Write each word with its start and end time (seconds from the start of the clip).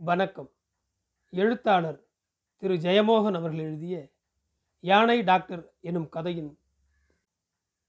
வணக்கம். 0.00 0.48
எழுத்தாளர் 1.30 2.06
திரு 2.56 2.74
ஜெயமோகன் 2.74 3.34
அவர்கள் 3.34 3.58
எழுதிய 3.58 4.12
யானை 4.80 5.22
டாக்டர் 5.22 5.74
எனும் 5.80 6.08
கதையின் 6.08 6.58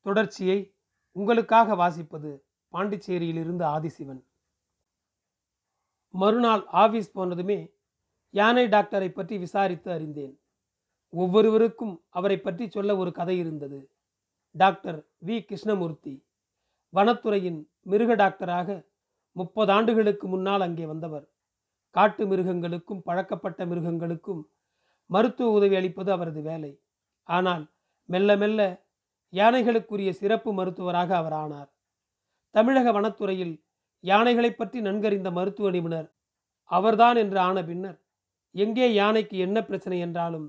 தொடர்ச்சியை 0.01 0.73
உங்களுக்காக 1.11 1.75
வாசிப்பது 1.75 2.43
பாண்டிச்சேரியிலிருந்து 2.73 3.65
ஆதிசிவன். 3.65 4.23
மறுநாள் 6.09 6.65
ஆபீஸ் 6.65 7.17
போனதுமே 7.17 7.73
யானை 8.29 8.65
டாக்டரை 8.65 9.09
பற்றி 9.09 9.37
விசாரித்து 9.37 9.91
அறிந்தேன். 9.91 10.39
ஒவ்வொருவருக்கும் 11.09 12.03
அவரை 12.09 12.39
பற்றி 12.39 12.69
சொல்ல 12.69 12.97
ஒரு 12.97 13.11
கதை 13.11 13.37
இருந்தது. 13.37 13.91
Doctor 14.51 15.07
V. 15.25 15.45
கிருஷ்ணமூர்த்தி 15.45 16.25
வனத்துறையின் 16.93 17.67
மிருக 17.81 18.15
டாக்டராக 18.15 18.87
முப்பது 19.31 19.71
ஆண்டுகளுக்கு 19.71 20.27
முன்னால் 20.27 20.61
அங்கே 20.61 20.85
வந்தவர். 20.85 21.27
காட்டு 21.95 22.23
மிருகங்களுக்கும் 22.27 23.01
பழக்கப்பட்ட 23.01 23.61
மிருகங்களுக்கும் 23.65 24.41
மருத்துவ 25.09 25.51
உதவி 25.51 25.75
அளிப்பது 25.75 26.11
அவரது 26.11 26.41
வேலை. 26.41 26.71
ஆனால் 27.29 27.63
மெல்ல 28.09 28.29
மெல்ல 28.37 28.61
யானைகளுக்குரிய 29.33 30.09
சிறப்பு 30.09 30.49
மருத்துவராக 30.53 31.09
அவர் 31.15 31.35
ஆனார். 31.43 31.69
தமிழக 32.55 32.91
வனத்துறையில் 32.91 33.55
யானைகளை 34.03 34.51
பற்றி 34.51 34.79
நன்கறிந்த 34.81 35.29
மருத்துவ 35.31 35.69
நிபுணர் 35.69 36.09
அவர்தான் 36.69 37.17
என்று 37.17 37.39
ஆன 37.39 37.57
பின்னர் 37.63 37.97
எங்கே 38.55 38.87
யானைக்கு 38.93 39.35
என்ன 39.37 39.57
பிரச்சனை 39.63 39.97
என்றாலும் 39.99 40.47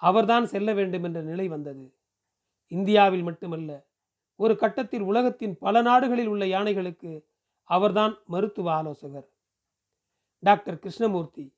அவர்தான் 0.00 0.46
செல்ல 0.46 0.72
வேண்டும் 0.72 1.04
என்ற 1.04 1.20
நிலை 1.22 1.46
வந்தது. 1.48 1.84
இந்தியாவில் 2.72 3.24
மட்டுமல்ல 3.28 3.70
ஒரு 4.40 4.54
கட்டத்தில் 4.56 5.02
உலகத்தின் 5.02 5.54
பல 5.58 5.80
நாடுகளில் 5.82 6.30
உள்ள 6.32 6.44
யானைகளுக்கு 6.46 7.12
அவர்தான் 7.70 8.14
மருத்துவ 8.26 8.68
ஆலோசகர். 8.72 9.28
டாக்டர் 10.38 10.78
கிருஷ்ணமூர்த்தி. 10.78 11.54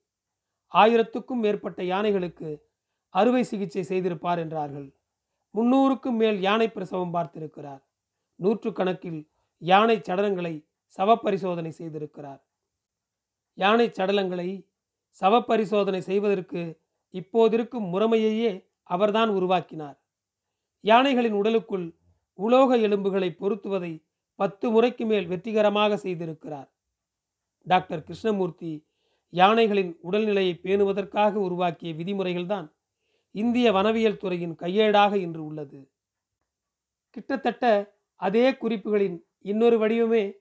ஆயிரத்துக்கும் 0.74 1.42
மேற்பட்ட 1.44 1.82
யானைகளுக்கு 1.82 2.48
அறுவை 3.08 3.42
சிகிச்சை 3.42 3.82
செய்திருப்பார் 3.82 4.38
என்றார்கள். 4.38 4.88
முன்னூறுக்கும் 5.54 6.18
மேல் 6.22 6.40
யானை 6.40 6.68
பிரசவம் 6.68 7.14
பார்த்திருக்கிறார். 7.14 7.82
நூற்றுக்கணக்கில் 8.40 9.20
யானை 9.58 9.96
சடலங்களை 10.08 10.54
சவப்பரிசோதனை 10.98 11.72
செய்திருக்கிறார். 11.78 12.40
யானை 13.54 13.92
சடலங்களை 13.98 14.48
சவப்பரிசோதனை 15.20 15.98
செய்வதற்கு 15.98 16.80
இப்போதிருக்கும் 17.14 17.86
முறைமையையே 17.92 18.52
அவர்தான் 18.82 19.28
உருவாக்கினார். 19.28 19.98
யானைகளின் 20.80 21.32
உடலுக்குள் 21.32 21.86
உலோக 22.34 22.76
எலும்புகளை 22.76 23.30
பொருத்துவதை 23.40 24.04
பத்து 24.34 24.70
முறைக்கு 24.70 25.06
மேல் 25.06 25.26
வெற்றிகரமாக 25.26 25.96
செய்திருக்கிறார். 25.96 26.68
டாக்டர் 27.66 28.02
கிருஷ்ணமூர்த்தி 28.02 28.88
யானைகளின் 29.28 29.96
உடல்நிலையை 30.10 30.54
பேணுவதற்காக 30.62 31.32
உருவாக்கிய 31.32 31.94
விதிமுறைகள்தான் 31.94 32.68
இந்திய 33.30 33.72
வனவியல் 33.72 34.16
துறையின் 34.16 34.54
கையேடாக 34.54 35.14
இன்று 35.14 35.44
உள்ளது. 35.44 35.90
கிட்டத்தட்ட 37.10 37.64
அதே 38.16 38.52
குறிப்புகளின் 38.52 39.22
இன்னொரு 39.40 39.76
வடிவமே 39.78 40.32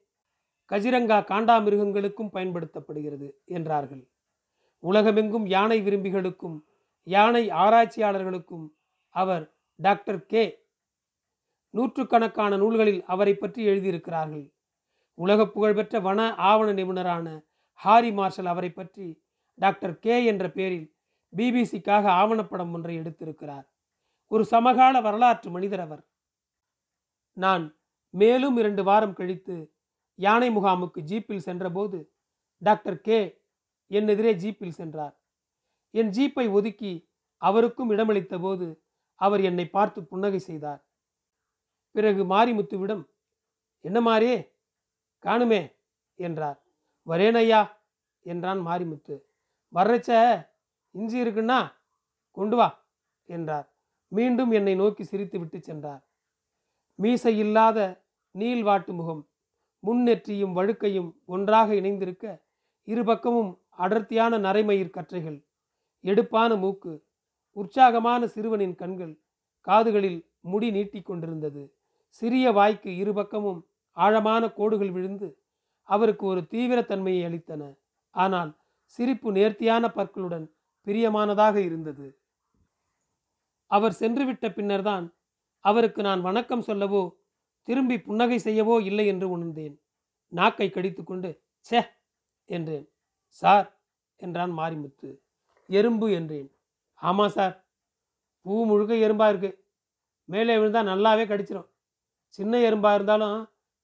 கஜிரங்கா 0.71 1.19
காண்டாமிருகங்களுக்கும் 1.31 2.33
பயன்படுத்தப்படுகிறது 2.33 3.27
என்றார்கள். 3.45 4.09
உலகமெங்கும் 4.79 5.45
யானை 5.45 5.81
விரும்பிகளுக்கும் 5.81 6.57
யானை 7.03 7.49
ஆராய்ச்சியாளர்களுக்கும் 7.49 8.65
அவர் 9.09 9.55
டாக்டர் 9.75 10.25
கே. 10.25 10.43
நூற்றுக்கணக்கான 11.69 12.57
நூல்களில் 12.57 13.03
அவரை 13.03 13.33
பற்றி 13.33 13.67
எழுதியிருக்கிறார்கள். 13.67 14.45
உலக 15.19 15.47
புகழ்பெற்ற 15.47 15.99
வன 15.99 16.19
ஆவண 16.49 16.69
நிபுணரான 16.73 17.27
ஹாரி 17.79 18.11
மார்ஷல் 18.11 18.45
அவரை 18.45 18.71
பற்றி 18.71 19.07
டாக்டர் 19.59 19.95
கே 19.99 20.15
என்ற 20.25 20.45
பெயரில் 20.51 20.87
பிபிசிக்காக 21.33 22.05
ஆவணப்படம் 22.21 22.71
ஒன்றை 22.73 22.93
எடுத்திருக்கிறார். 22.99 23.65
ஒரு 24.31 24.43
சமகால 24.45 24.95
வரலாற்று 25.01 25.49
மனிதர் 25.49 25.79
அவர். 25.79 26.03
நான் 27.37 27.65
மேலும் 28.13 28.57
இரண்டு 28.57 28.83
வாரம் 28.83 29.13
கழித்து 29.13 29.55
யானை 30.19 30.49
முகாமுக்கு 30.49 30.99
ஜீப்பில் 31.01 31.45
சென்றபோது 31.47 31.99
டாக்டர் 32.61 32.99
கே 33.01 33.19
என் 33.91 34.07
எதிரே 34.07 34.31
ஜீப்பில் 34.33 34.77
சென்றார். 34.79 35.15
என் 35.93 36.09
ஜீப்பை 36.09 36.45
ஒதுக்கி 36.51 36.93
அவருக்கும் 37.41 37.91
இடமளித்த 37.91 38.35
போது 38.39 38.67
அவர் 39.21 39.41
என்னை 39.41 39.65
பார்த்து 39.67 39.99
புன்னகை 40.03 40.39
செய்தார். 40.39 40.81
பிறகு 41.95 42.23
மாரிமுத்துவிடம் 42.23 43.03
என்ன 43.85 43.99
மாறே 44.01 44.33
காணுமே 45.25 45.61
என்றார். 46.19 46.59
வரேன் 47.07 47.37
ஐயா 47.41 47.61
என்றான் 48.25 48.61
மாரிமுத்து. 48.67 49.15
வர்றச்ச 49.73 50.09
இஞ்சி 50.95 51.17
இருக்குன்னா 51.23 51.59
கொண்டு 52.37 52.55
வா 52.55 52.67
என்றார். 53.29 53.67
மீண்டும் 54.11 54.51
என்னை 54.51 54.75
நோக்கி 54.75 55.03
சிரித்து 55.03 55.37
விட்டு 55.39 55.59
சென்றார். 55.59 56.01
மீசை 56.99 57.33
இல்லாத 57.37 57.79
நீள்வாட்டு 58.35 58.93
முகம் 58.93 59.21
முன்னெற்றியும் 59.83 60.55
வழுக்கையும் 60.57 61.09
ஒன்றாக 61.25 61.73
இணைந்திருக்க 61.73 62.25
இருபக்கமும் 62.87 63.51
அடர்த்தியான 63.77 64.37
நரைமயிர் 64.37 64.95
கற்றைகள் 64.95 65.37
எடுப்பான 66.03 66.51
மூக்கு 66.55 66.93
உற்சாகமான 67.55 68.21
சிறுவனின் 68.27 68.75
கண்கள் 68.75 69.13
காதுகளில் 69.67 70.19
முடி 70.39 70.67
நீட்டிக்கொண்டிருந்தது 70.71 71.63
சிறிய 72.21 72.51
வாய்க்கு 72.51 72.91
இருபக்கமும் 72.95 73.61
ஆழமான 73.99 74.43
கோடுகள் 74.51 74.91
விழுந்து 74.91 75.29
அவருக்கு 75.89 76.25
ஒரு 76.25 76.41
தீவிரத்தன்மையை 76.51 77.23
அளித்தன. 77.25 77.61
ஆனால் 78.15 78.51
சிரிப்பு 78.99 79.29
நேர்த்தியான 79.31 79.85
பற்களுடன் 79.89 80.45
பிரியமானதாக 80.87 81.55
இருந்தது. 81.59 82.07
அவர் 83.71 83.93
சென்றுவிட்ட 83.93 84.45
பின்னர்தான் 84.53 85.05
அவருக்கு 85.65 86.01
நான் 86.01 86.21
வணக்கம் 86.21 86.61
சொல்லவோ 86.61 87.01
திரும்பி 87.67 87.97
புன்னகை 87.99 88.37
செய்யவோ 88.39 88.75
இல்லை 88.81 89.05
என்று 89.07 89.27
உணர்ந்தேன். 89.29 89.75
நாக்கை 90.31 90.67
கடித்துக்கொண்டு 90.69 91.29
ச்சே! 91.65 91.81
என்றேன். 92.49 92.85
சார்! 93.41 93.67
என்றான் 94.19 94.53
மாரிமுத்து. 94.59 95.09
எறும்பு! 95.69 96.07
என்றேன். 96.11 96.49
ஆமாம் 97.01 97.29
சார். 97.29 97.55
பூ 98.45 98.53
முழுக்க 98.65 98.93
எறும்பா 99.05 99.27
இருக்கு. 99.29 99.51
மேலே 100.29 100.55
விழுந்தால் 100.57 100.91
நல்லாவே 100.91 101.25
கடிச்சிரும். 101.27 101.69
சின்ன 102.39 102.59
எறும்பா 102.67 102.91
இருந்தாலும் 102.95 103.37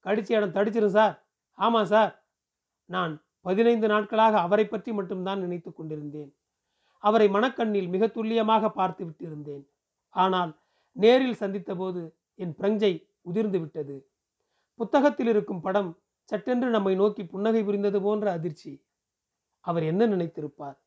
கடிச்ச 0.05 0.29
இடம் 0.29 0.53
தடிச்சிரும் 0.53 0.95
சார். 0.97 1.25
ஆமாம் 1.53 1.85
சார். 1.85 2.23
நான் 2.85 3.23
பதினைந்து 3.41 3.87
நாட்களாக 3.87 4.39
அவரை 4.39 4.65
பற்றி 4.67 4.93
மட்டும்தான் 4.93 5.39
நினைத்து 5.39 5.73
கொண்டிருந்தேன். 5.73 6.35
அவரை 6.97 7.27
மனக்கண்ணில் 7.29 7.89
மிக 7.89 8.07
துல்லியமாக 8.07 8.69
பார்த்து 8.69 9.05
விட்டிருந்தேன். 9.05 9.65
ஆனால் 10.09 10.59
நேரில் 10.91 11.39
சந்தித்தபோது 11.39 12.13
என் 12.35 12.55
பிரஞ்சை 12.59 13.07
உதிர்ந்து 13.21 13.59
விட்டது. 13.59 14.07
புத்தகத்தில் 14.75 15.27
இருக்கும் 15.27 15.61
படம் 15.61 15.99
சட்டென்று 16.23 16.69
நம்மை 16.69 16.95
நோக்கி 16.95 17.25
புன்னகை 17.25 17.63
புரிந்தது 17.63 18.01
போன்ற 18.01 18.31
அதிர்ச்சி. 18.31 18.85
அவர் 19.59 19.83
என்ன 19.83 20.05
நினைத்திருப்பார்? 20.05 20.77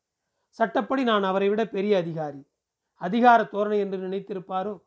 சட்டப்படி 0.49 1.03
நான் 1.03 1.23
அவரை 1.23 1.49
விட 1.49 1.65
பெரிய 1.65 1.97
அதிகாரி. 1.97 2.41
அதிகார 3.01 3.43
தோரணை 3.43 3.79
என்று 3.79 3.97
நினைத்திருப்பாரோ? 3.97 4.81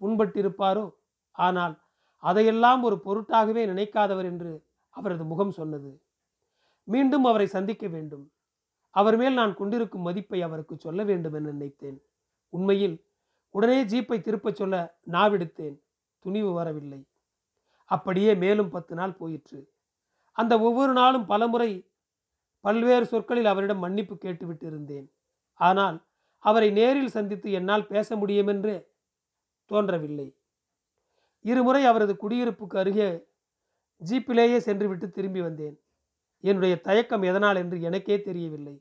புண்பட்டிருப்பாரோ? 0.00 0.94
ஆனால் 1.30 1.83
அதையெல்லாம் 2.24 2.82
ஒரு 2.82 2.96
பொருட்டாகவே 3.04 3.62
நினைக்காதவர் 3.72 4.24
என்று 4.24 4.52
அவரது 4.94 5.24
முகம் 5.24 5.50
சொன்னது. 5.50 5.90
மீண்டும் 6.88 7.24
அவரை 7.24 7.46
சந்திக்க 7.46 7.88
வேண்டும். 7.88 8.24
அவர் 8.94 9.16
மேல் 9.16 9.34
நான் 9.34 9.54
கொண்டிருக்கும் 9.54 10.06
மதிப்பை 10.08 10.42
அவருக்கு 10.42 10.74
சொல்ல 10.78 11.02
வேண்டும் 11.04 11.34
என 11.34 11.50
நினைத்தேன். 11.50 11.98
உண்மையில் 12.52 12.96
உடனே 13.54 13.84
ஜீப்பை 13.84 14.18
திருப்பச் 14.20 14.56
சொல்ல 14.56 14.74
நாவெடுத்தேன். 15.10 15.76
துணிவு 16.18 16.52
வரவில்லை. 16.52 17.00
அப்படியே 17.90 18.34
மேலும் 18.34 18.70
பத்து 18.70 18.94
நாள் 18.94 19.18
போயிற்று. 19.20 19.60
அந்த 20.36 20.60
ஒவ்வொரு 20.60 20.92
நாளும் 20.92 21.26
பலமுறை 21.26 21.70
பல்வேறு 22.64 23.06
சொற்களில் 23.06 23.44
அவரிடம் 23.44 23.78
மன்னிப்பு 23.78 24.14
கேட்டுவிட்டு 24.16 24.66
இருந்தேன். 24.66 25.06
ஆனால் 25.60 25.96
அவரை 26.44 26.70
நேரில் 26.70 27.14
சந்தித்து 27.16 27.48
என்னால் 27.52 27.86
பேச 27.86 28.16
முடியுமென்றே 28.16 28.76
தோன்றவில்லை. 29.70 30.28
இருமுறை 31.44 31.82
அவரது 31.84 32.14
குடியிருப்புக்கு 32.22 32.76
அருகே 32.82 33.08
ஜீப்பிலேயே 34.00 34.56
சென்றுவிட்டு 34.56 35.06
திரும்பி 35.10 35.40
வந்தேன். 35.40 35.76
என்னுடைய 36.44 36.74
தயக்கம் 36.86 37.22
எதனால் 37.22 37.56
என்று 37.56 37.76
எனக்கே 37.80 38.16
தெரியவில்லை. 38.22 38.74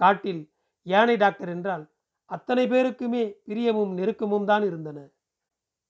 காட்டில் 0.00 0.42
யானை 0.86 1.16
டாக்டர் 1.16 1.48
என்றால் 1.48 1.84
அத்தனை 2.30 2.64
பேருக்குமே 2.66 3.24
பிரியமும் 3.48 3.92
நெருக்கமும் 3.98 4.44
தான் 4.44 4.64
இருந்தன. 4.64 4.98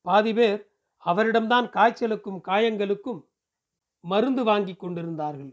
பாதி 0.06 0.32
பேர் 0.32 0.60
அவரிடம்தான் 1.04 1.66
காய்ச்சலுக்கும் 1.76 2.40
காயங்களுக்கும் 2.40 3.20
மருந்து 4.04 4.42
வாங்கி 4.44 4.74
கொண்டிருந்தார்கள். 4.74 5.52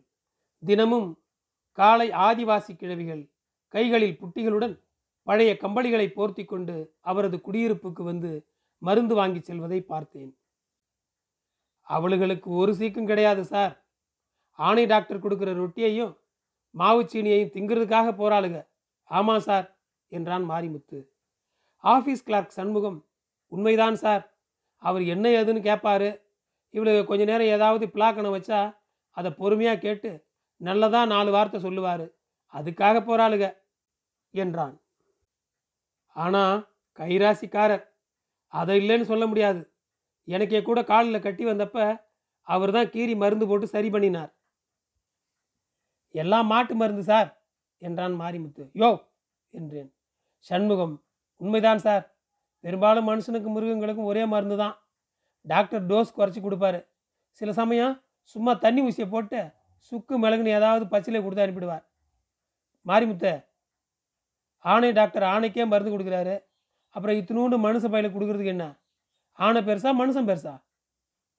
தினமும் 0.63 1.09
காலை 1.77 2.07
ஆதிவாசி 2.27 2.73
கிழவிகள் 2.75 3.23
கைகளில் 3.73 4.19
புட்டிகளுடன் 4.21 4.75
பழைய 5.27 5.51
கம்பளிகளை 5.61 6.07
போர்த்தி 6.13 6.43
கொண்டு 6.45 6.75
அவரது 7.01 7.37
குடியிருப்புக்கு 7.41 8.03
வந்து 8.03 8.31
மருந்து 8.81 9.15
வாங்கி 9.15 9.39
செல்வதை 9.39 9.79
பார்த்தேன். 9.81 10.31
அவளுகளுக்கு 11.87 12.49
ஒரு 12.61 12.71
சீக்கும் 12.79 13.09
கிடையாது 13.11 13.43
சார். 13.53 13.73
ஆணை 14.59 14.85
டாக்டர் 14.85 15.23
கொடுக்குற 15.23 15.51
ரொட்டியையும் 15.61 16.13
மாவு 16.75 17.01
சீனியையும் 17.11 17.53
திங்கிறதுக்காக 17.53 18.09
போறாளுங்க 18.21 18.59
ஆமாம் 19.11 19.45
சார் 19.47 19.67
என்றான் 20.11 20.45
மாரிமுத்து. 20.49 20.99
ஆஃபீஸ் 21.83 22.25
கிளார்க் 22.27 22.57
சண்முகம் 22.57 22.99
உண்மைதான் 23.51 23.97
சார். 24.03 24.23
அவர் 24.83 25.03
என்ன 25.13 25.25
ஏதுன்னு 25.39 25.61
கேட்பாரு 25.69 26.09
இவளுக்கு 26.73 27.03
கொஞ்ச 27.09 27.23
நேரம் 27.29 27.53
ஏதாவது 27.55 27.85
பிளாக்கனை 27.95 28.29
வச்சா 28.35 28.59
அதை 29.17 29.29
பொறுமையாக 29.39 29.81
கேட்டு 29.85 30.11
நல்லதாக 30.61 31.11
நாலு 31.13 31.29
வார்த்தை 31.31 31.59
சொல்லுவார். 31.61 32.05
அதுக்காக 32.53 32.95
போராளுக 33.09 33.45
என்றான். 34.33 34.75
ஆனால் 36.15 36.57
கைராசிக்காரர் 36.99 37.85
அதை 38.53 38.75
இல்லைன்னு 38.81 39.09
சொல்ல 39.11 39.25
முடியாது. 39.31 39.61
எனக்கே 40.27 40.59
கூட 40.61 40.79
காலில் 40.91 41.25
கட்டி 41.25 41.43
வந்தப்ப 41.45 41.77
அவர் 42.47 42.71
தான் 42.75 42.91
கீறி 42.93 43.13
மருந்து 43.23 43.45
போட்டு 43.49 43.67
சரி 43.75 43.89
பண்ணினார். 43.95 44.31
எல்லாம் 46.15 46.47
மாட்டு 46.53 46.73
மருந்து 46.81 47.03
சார் 47.11 47.29
என்றான் 47.81 48.15
மாரிமுத்து. 48.21 48.63
யோ 48.81 48.89
என்றேன். 49.53 49.89
சண்முகம் 50.45 50.95
உண்மைதான் 51.41 51.83
சார். 51.85 52.03
பெரும்பாலும் 52.63 53.07
மனுஷனுக்கும் 53.09 53.55
மிருகங்களுக்கும் 53.57 54.09
ஒரே 54.11 54.23
மருந்து 54.33 54.57
தான். 54.63 54.75
டாக்டர் 55.45 55.83
டோஸ் 55.91 56.17
குறைச்சி 56.17 56.41
கொடுப்பாரு. 56.41 56.79
சில 57.41 57.51
சமயம் 57.61 57.93
சும்மா 58.33 58.51
தண்ணி 58.65 58.81
ஊசியை 58.87 59.07
போட்டு 59.13 59.39
சுக்கு 59.91 60.15
மிளகுன்னு 60.23 60.57
ஏதாவது 60.57 60.83
பச்சிலை 60.93 61.21
கொடுத்து 61.21 61.45
அனுப்பிடுவார். 61.45 61.83
மாரிமுத்த 62.85 63.27
ஆணை 64.65 64.89
டாக்டர் 64.99 65.25
ஆணைக்கே 65.33 65.65
மருந்து 65.71 65.93
கொடுக்குறாரு. 65.93 66.35
அப்புறம் 66.95 67.15
இத்தினோண்டு 67.15 67.57
மனுஷ 67.65 67.83
பயில 67.89 68.07
கொடுக்கறதுக்கு 68.11 68.53
என்ன? 68.55 68.65
ஆணை 69.39 69.61
பெருசா 69.61 69.91
மனுஷன் 70.01 70.27
பெருசா? 70.29 70.53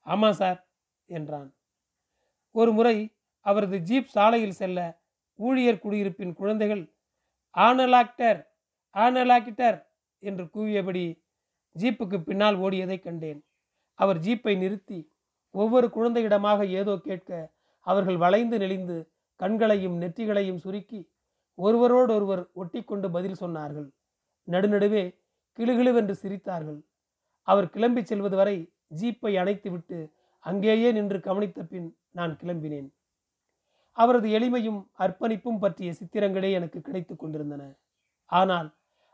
ஆமாம் 0.06 0.32
சார் 0.32 0.58
என்றான். 1.06 1.50
ஒரு 2.50 2.72
முறை 2.72 2.96
அவரது 3.46 3.78
ஜீப் 3.78 4.12
சாலையில் 4.14 4.58
செல்ல 4.60 4.78
ஊழியர் 5.38 5.82
குடியிருப்பின் 5.84 6.34
குழந்தைகள் 6.34 6.82
ஆனலாக்டர் 7.54 8.40
ஆனலாக்டர் 8.94 9.78
என்று 10.22 10.44
கூவியபடி 10.54 11.04
ஜீப்புக்கு 11.76 12.18
பின்னால் 12.22 12.56
ஓடியதை 12.56 12.98
கண்டேன். 12.98 13.40
அவர் 13.98 14.18
ஜீப்பை 14.18 14.54
நிறுத்தி 14.56 15.00
ஒவ்வொரு 15.50 15.86
குழந்தையிடமாக 15.94 16.60
ஏதோ 16.70 16.92
கேட்க 16.96 17.30
அவர்கள் 17.86 18.16
வளைந்து 18.16 18.56
நெளிந்து 18.58 18.96
கண்களையும் 19.40 19.96
நெற்றிகளையும் 20.00 20.62
சுருக்கி 20.64 21.00
ஒருவரோடொருவர் 21.58 22.42
ஒட்டி 22.52 22.80
கொண்டு 22.82 23.10
பதில் 23.10 23.40
சொன்னார்கள். 23.40 23.88
நடுநடுவே 24.48 25.02
கிளுகிழுவென்று 25.58 26.14
சிரித்தார்கள். 26.22 26.80
அவர் 27.48 27.72
கிளம்பிச் 27.74 28.10
செல்வது 28.10 28.36
வரை 28.36 28.56
ஜீப்பை 29.00 29.32
அணைத்துவிட்டு 29.42 29.98
அங்கேயே 30.44 30.92
நின்று 30.92 31.20
கவனித்த 31.20 31.62
பின் 31.62 31.88
நான் 32.10 32.38
கிளம்பினேன். 32.40 32.88
அவரது 33.96 34.28
எளிமையும் 34.28 34.80
அர்ப்பணிப்பும் 34.98 35.58
பற்றிய 35.58 35.90
சித்திரங்களே 35.92 36.50
எனக்கு 36.52 36.80
கிடைத்து 36.80 37.16
கொண்டிருந்தன. 37.16 37.62
ஆனால் 38.26 38.68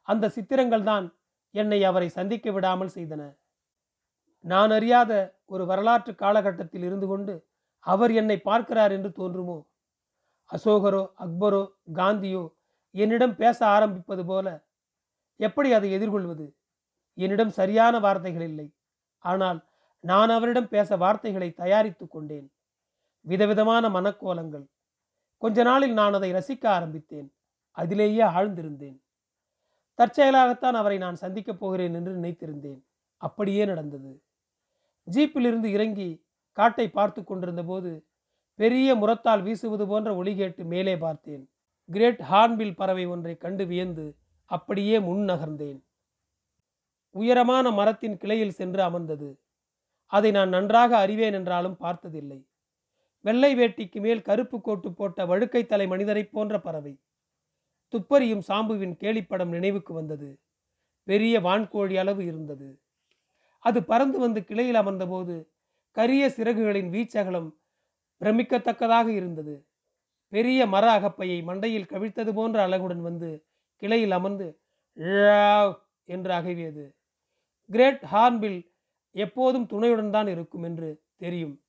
அந்த 0.08 0.28
சித்திரங்கள் 0.28 0.82
தான் 0.82 1.06
என்னை 1.54 1.80
அவரை 1.84 2.08
சந்திக்க 2.08 2.50
விடாமல் 2.50 2.94
செய்தன. 2.94 3.22
நான் 4.44 4.70
அறியாத 4.70 5.12
ஒரு 5.44 5.66
வரலாற்று 5.66 6.14
காலகட்டத்தில் 6.14 6.82
இருந்து 6.82 7.06
கொண்டு 7.06 7.34
அவர் 7.86 8.12
என்னை 8.12 8.36
பார்க்கிறார் 8.40 8.92
என்று 8.92 9.10
தோன்றுமோ? 9.10 9.58
அசோகரோ 10.50 11.02
அக்பரோ 11.24 11.62
காந்தியோ 11.94 12.44
என்னிடம் 12.94 13.34
பேச 13.34 13.58
ஆரம்பிப்பது 13.66 14.22
போல 14.24 14.46
எப்படி 15.38 15.72
அதை 15.72 15.88
எதிர்கொள்வது? 15.92 16.46
என்னிடம் 17.14 17.50
சரியான 17.50 17.98
வார்த்தைகள் 17.98 18.46
இல்லை. 18.48 18.68
ஆனால் 19.24 19.58
நான் 20.00 20.30
அவரிடம் 20.30 20.68
பேச 20.68 20.96
வார்த்தைகளை 20.96 21.48
தயாரித்து 21.52 22.08
கொண்டேன். 22.08 22.48
விதவிதமான 23.20 23.84
மனக்கோலங்கள். 23.88 24.66
கொஞ்ச 25.36 25.62
நாளில் 25.62 25.92
நான் 25.92 26.12
அதை 26.12 26.32
ரசிக்க 26.32 26.66
ஆரம்பித்தேன். 26.66 27.28
அதிலேயே 27.70 28.22
ஆழ்ந்திருந்தேன். 28.22 28.98
தற்செயலாகத்தான் 29.98 30.78
அவரை 30.80 30.98
நான் 30.98 31.14
சந்திக்கப் 31.14 31.60
போகிறேன் 31.60 31.94
என்று 31.94 32.12
நினைத்திருந்தேன். 32.16 32.80
அப்படியே 33.16 33.64
நடந்தது. 33.64 34.22
ஜீப்பிலிருந்து 35.10 35.64
இறங்கி 35.64 36.10
காட்டை 36.52 36.90
பார்த்து 36.90 37.24
கொண்டிருந்த 37.24 37.62
போது 37.62 37.90
பெரிய 38.54 38.94
முரத்தால் 38.94 39.42
வீசுவது 39.42 39.86
போன்ற 39.86 40.16
ஒளி 40.16 40.36
கேட்டு 40.36 40.64
மேலே 40.64 40.96
பார்த்தேன். 40.96 41.44
கிரேட் 41.90 42.20
ஹார்ன்பில் 42.20 42.76
பறவை 42.76 43.06
ஒன்றை 43.06 43.36
கண்டு 43.36 43.66
வியந்து 43.66 44.06
அப்படியே 44.50 45.00
முன் 45.00 45.24
நகர்ந்தேன் 45.28 45.80
உயரமான 47.14 47.70
மரத்தின் 47.70 48.16
கிளையில் 48.16 48.50
சென்று 48.50 48.82
அமர்ந்தது. 48.82 49.40
அதை 50.06 50.30
நான் 50.30 50.48
நன்றாக 50.48 50.96
அறிவேன் 50.96 51.32
என்றாலும் 51.32 51.76
பார்த்ததில்லை. 51.76 52.48
வெள்ளை 53.20 53.56
வேட்டிக்கு 53.56 54.00
மேல் 54.00 54.22
கருப்பு 54.22 54.60
கோட்டு 54.60 54.92
போட்ட 54.92 55.26
வழுக்கை 55.26 55.66
தலை 55.66 55.86
மனிதரைப் 55.86 56.32
போன்ற 56.32 56.60
பறவை. 56.60 57.00
துப்பறியும் 57.92 58.42
சாம்புவின் 58.48 58.94
கேலிப்படம் 58.96 59.48
நினைவுக்கு 59.48 59.94
வந்தது. 59.94 60.40
பெரிய 61.04 61.40
வான்கோழி 61.40 61.96
அளவு 61.98 62.24
இருந்தது. 62.24 62.80
அது 63.58 63.84
பறந்து 63.84 64.18
வந்து 64.18 64.44
கிளையில் 64.44 64.74
அமர்ந்தபோது 64.74 65.48
கரிய 65.90 66.28
சிறகுகளின் 66.36 66.90
வீச்சகலம் 66.90 67.48
பிரமிக்கத்தக்கதாக 68.20 69.06
இருந்தது. 69.08 69.66
பெரிய 70.32 70.66
மர 70.66 71.00
அகப்பையை 71.00 71.44
மண்டையில் 71.44 71.90
கவிழ்த்தது 71.90 72.32
போன்ற 72.32 72.68
அழகுடன் 72.68 73.00
வந்து 73.00 73.30
கிளையில் 73.78 74.10
அமர்ந்து 74.10 74.60
"ழாவ்" 74.96 75.78
என்று 76.04 76.32
அகவியது. 76.32 76.96
கிரேட் 77.70 78.02
ஹார்ன்பில் 78.12 78.72
எப்போதும் 79.10 79.66
துணையுடன் 79.66 80.10
தான் 80.10 80.26
இருக்கும் 80.26 80.62
என்று 80.62 81.02
தெரியும். 81.16 81.62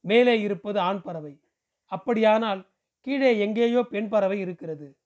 மேலே 0.00 0.40
இருப்பது 0.40 0.78
ஆண் 0.78 1.02
பறவை. 1.02 1.42
அப்படியானால் 1.84 2.70
கீழே 3.00 3.38
எங்கேயோ 3.38 3.82
பெண் 3.82 4.08
பறவை 4.08 4.40
இருக்கிறது. 4.40 4.98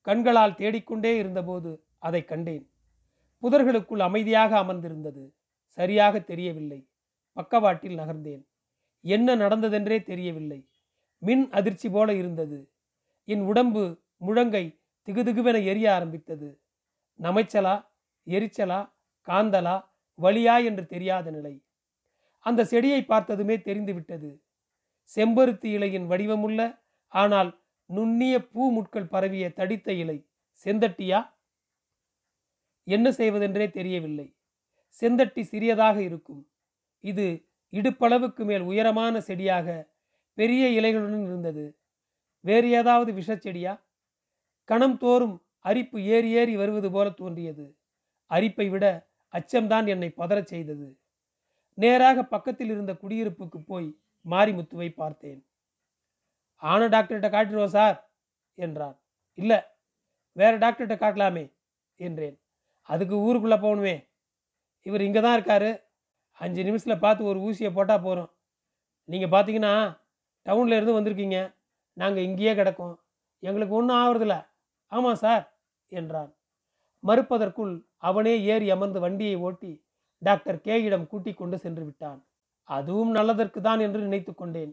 கண்களால் 0.00 0.54
தேடிக்கொண்டே 0.54 1.16
இருந்தபோது 1.16 1.84
அதை 1.98 2.24
கண்டேன். 2.24 2.70
புதர்களுக்குள் 3.42 3.98
அமைதியாக 3.98 4.58
அமர்ந்திருந்தது. 4.58 5.34
சரியாக 5.64 6.20
தெரியவில்லை. 6.20 6.88
பக்கவாட்டில் 7.32 7.98
நகர்ந்தேன். 7.98 8.42
என்ன 9.00 9.36
நடந்ததென்றே 9.36 10.02
தெரியவில்லை. 10.02 10.68
மின் 11.18 11.50
அதிர்ச்சி 11.50 11.90
போல 11.90 12.14
இருந்தது. 12.14 12.72
என் 13.24 13.40
உடம்பு 13.40 14.02
முழங்கை 14.20 14.81
திகுதிகுவென 15.08 15.64
எரிய 15.64 15.94
ஆரம்பித்தது. 15.94 16.48
நமைச்சலா 17.20 17.74
எரிச்சலா 18.26 18.80
காந்தலா 19.28 19.76
வழியா 20.18 20.64
என்று 20.64 20.86
தெரியாத 20.86 21.30
நிலை. 21.30 21.54
அந்த 22.38 22.64
செடியை 22.64 23.04
பார்த்ததுமே 23.04 23.60
தெரிந்துவிட்டது 23.60 24.30
செம்பருத்தி 25.16 25.68
இலையின் 25.76 26.06
வடிவமுள்ள 26.06 26.60
ஆனால் 27.08 27.50
நுண்ணிய 27.90 28.34
பூ 28.48 28.72
முட்கள் 28.72 29.06
பரவிய 29.06 29.52
தடித்த 29.52 29.92
இலை. 29.92 30.18
செந்தட்டியா? 30.66 31.20
என்ன 32.86 33.12
செய்வதென்றே 33.12 33.70
தெரியவில்லை. 33.70 34.36
செந்தட்டி 34.88 35.42
சிறியதாக 35.42 36.02
இருக்கும். 36.02 36.48
இது 37.00 37.26
இடுப்பளவுக்கு 37.72 38.44
மேல் 38.44 38.60
உயரமான 38.60 39.20
செடியாக 39.20 39.68
பெரிய 40.38 40.80
இலைகளுடன் 40.80 41.24
இருந்தது. 41.24 41.78
வேறு 42.44 42.70
ஏதாவது 42.70 43.12
விஷச்செடியா? 43.12 43.72
கணம் 44.68 44.98
தோறும் 44.98 45.36
அரிப்பு 45.60 45.98
ஏறி 46.14 46.30
ஏறி 46.40 46.54
வருவது 46.56 46.88
போல 46.90 47.06
தோன்றியது. 47.10 47.64
அரிப்பை 48.30 48.66
விட 48.70 48.84
அச்சம்தான் 49.34 49.86
என்னை 49.86 50.08
பதறச் 50.20 50.50
செய்தது. 50.52 50.86
நேராக 51.78 52.18
பக்கத்தில் 52.24 52.70
இருந்த 52.70 52.92
குடியிருப்புக்கு 53.02 53.58
போய் 53.70 53.88
மாரிமுத்துவை 54.24 54.88
பார்த்தேன். 54.94 55.40
ஆன 56.62 56.88
டாக்டர்கிட்ட 56.94 57.28
காட்டிடுவோம் 57.34 57.74
சார் 57.76 57.96
என்றார் 58.58 58.96
இல்லை 59.38 59.58
வேற 60.36 60.52
டாக்டர்கிட்ட 60.64 60.96
காட்டலாமே 61.02 61.44
என்றேன். 62.00 62.36
அதுக்கு 62.88 63.16
ஊருக்குள்ளே 63.26 63.58
போகணுமே. 63.64 63.96
இவர் 64.86 65.06
இங்கே 65.06 65.20
தான் 65.20 65.36
இருக்காரு. 65.38 65.70
அஞ்சு 66.40 66.60
நிமிஷத்தில் 66.64 67.02
பார்த்து 67.04 67.22
ஒரு 67.24 67.38
ஊசியை 67.48 67.70
போட்டால் 67.74 68.04
போகிறோம் 68.06 68.30
நீங்கள் 69.08 69.32
பார்த்தீங்கன்னா 69.34 69.74
டவுனில் 70.46 70.76
இருந்து 70.78 70.98
வந்திருக்கீங்க. 70.98 71.38
நாங்கள் 71.96 72.26
இங்கேயே 72.28 72.52
கிடக்கோம். 72.54 72.94
எங்களுக்கு 73.42 73.74
ஒன்றும் 73.78 74.00
ஆவறதில்ல. 74.02 74.36
ஆமாம் 74.92 75.14
சார் 75.14 75.44
என்றான். 75.92 76.30
மறுப்பதற்குள் 77.04 77.74
அவனே 77.98 78.34
ஏறி 78.44 78.70
அமர்ந்து 78.70 79.00
வண்டியை 79.00 79.36
ஓட்டி 79.36 79.72
டாக்டர் 80.22 80.60
கேயிடம் 80.60 81.06
கூட்டிக் 81.06 81.36
கொண்டு 81.36 81.58
சென்று 81.58 81.84
விட்டான். 81.84 82.20
அதுவும் 82.68 83.12
நல்லதற்கு 83.12 83.60
தான் 83.60 83.80
என்று 83.80 84.00
நினைத்து 84.00 84.34
கொண்டேன். 84.34 84.72